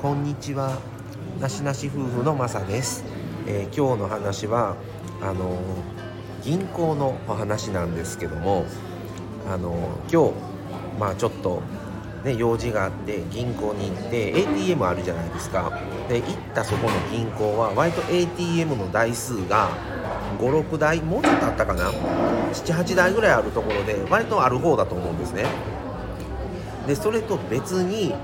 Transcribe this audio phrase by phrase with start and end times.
[0.00, 0.78] こんにちは。
[1.40, 3.04] なしなし夫婦のまさです、
[3.48, 4.76] えー今日の話は
[5.20, 5.58] あの
[6.44, 8.64] 銀行のお話なんですけども
[9.50, 10.32] あの今日
[11.00, 11.62] まあちょっと
[12.24, 15.76] ね用事があって銀行に行って ATM あるじゃないですか。
[16.08, 19.68] で行ったそこの銀行は割と ATM の台数が
[20.38, 21.90] 56台もうちょっとあったかな。
[22.52, 25.44] 78台ぐらいあるところで割とある方だと思うんですね。
[26.86, 28.14] でそれと別に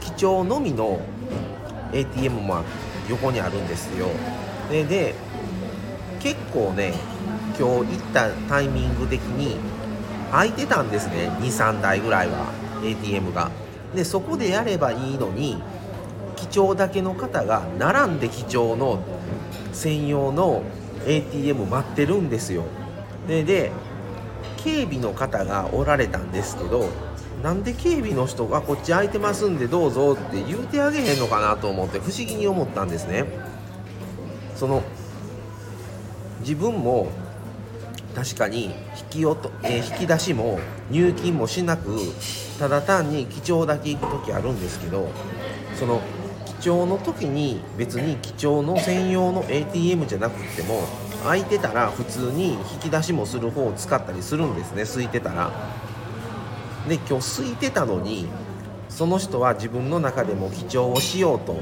[0.00, 1.00] 基調のみの
[1.92, 2.62] ATM も
[3.08, 4.06] 横にあるんですよ。
[4.70, 5.14] でで
[6.20, 6.94] 結構ね
[7.58, 9.56] 今日行ったタイミング的に
[10.30, 11.30] 空いてたんですね。
[11.40, 12.52] 23台ぐらいは
[12.84, 13.50] ATM が。
[13.94, 15.60] でそこでやればいいのに
[16.36, 19.00] 基調だけの方が並んで基調の
[19.72, 20.62] 専用の
[21.06, 22.64] ATM 待ってるんですよ。
[23.26, 23.72] でで
[24.56, 26.88] 警備の方がおられたんですけど
[27.42, 33.24] なんで警備の人がこっち空いてますんでどうぞって言うてあげへんのかなと思って不思議に思ったんですね。
[34.56, 34.82] その
[36.40, 37.08] 自分も
[38.14, 38.72] 確かに引
[39.10, 40.58] き落と、えー引き出しも
[40.90, 41.98] 入金もしなく
[42.58, 45.08] ただ単に記帳だけ行く時あるんですけど
[45.78, 46.00] その
[46.46, 50.82] 記帳の時に別に記帳の専用の ATM じゃなくっても
[51.22, 54.82] 空いてたら普通に引き出しもする方を使ったりするんですね。
[54.82, 55.50] 空いてたら。
[56.88, 58.26] で今日空いてたのに
[58.88, 61.56] その人は自分の中でも記帳をしようと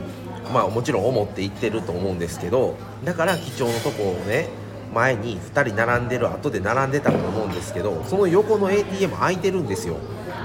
[0.52, 4.48] まあもちろん思って言ってると思うんですけどだから記帳のとこをね
[4.94, 9.96] 前に2人並んでる後で並んでたと思うんですけどその横の ATM 空いてるんですよ。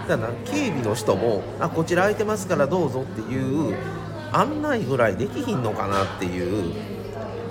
[0.07, 3.73] だから警備の人も「あこちら空いてますからどうぞ」っていう
[4.33, 6.73] 案内ぐらいできひんのかなっていう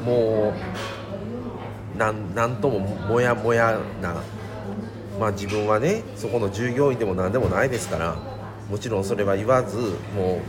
[0.04, 0.52] も
[1.94, 4.16] うなんとももやもやな
[5.22, 8.16] まあ自分はねそこの従業員でも何でもないですから
[8.68, 9.76] もちろんそれは言わず
[10.16, 10.40] も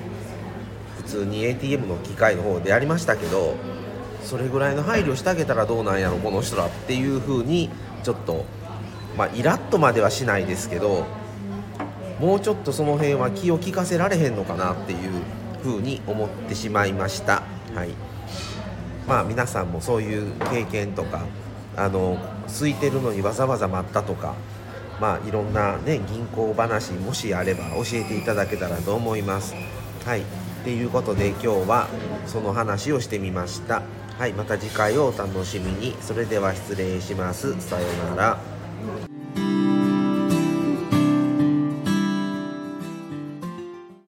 [0.98, 3.56] う普通に ATM の機械の方でやりましたけど
[4.24, 7.70] それぐらいの配慮してあげたらどうなんやろこの人らっていう風に
[8.02, 8.46] ちょっと
[9.16, 11.06] まあイラッとまではしないですけど
[12.20, 15.00] もうちょっとその辺は気を利かせられへんのかなっていう
[15.64, 17.44] 風に思ってしまいました。
[17.76, 17.90] はい。
[19.08, 21.26] まあ皆さんもそういう経験とか
[21.76, 22.18] あの
[22.48, 24.36] 空いてるのにわざわざ待ったとか
[25.00, 29.56] まあいろんなね銀行話もしあれば教えていただけたらと思います。
[30.06, 30.22] はい。
[30.22, 30.24] っ
[30.64, 31.88] ていうことで今日は
[32.26, 33.82] その話をしてみました。
[34.18, 35.96] はいまた次回をお楽しみに。
[36.02, 37.60] それでは失礼します。
[37.62, 39.13] さようなら。